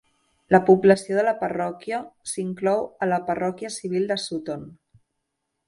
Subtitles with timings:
[0.53, 1.99] La població de la parròquia
[2.31, 4.69] s'inclou a la parròquia civil de Sutton.